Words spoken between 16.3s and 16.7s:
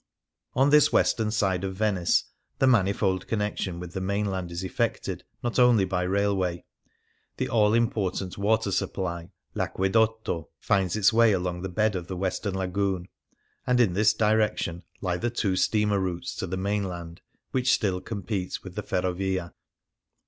to the